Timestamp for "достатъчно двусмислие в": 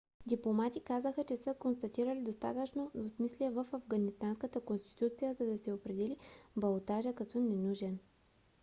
2.23-3.65